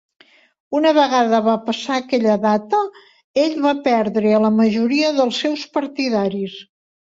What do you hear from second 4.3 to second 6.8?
a la majoria dels seus partidaris.